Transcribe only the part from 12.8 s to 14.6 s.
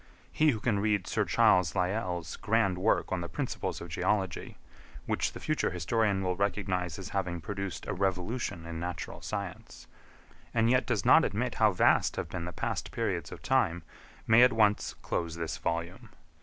periods of time, may at